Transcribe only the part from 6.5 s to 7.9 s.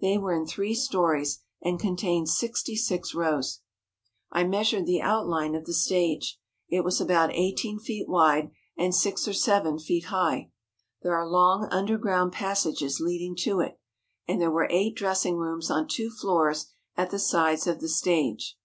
It was about eighteen